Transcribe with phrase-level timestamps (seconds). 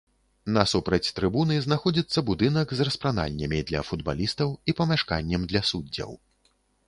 [0.53, 6.19] Насупраць трыбуны знаходзіцца будынак з распранальнямі для футбалістаў і памяшканнем для суддзяў.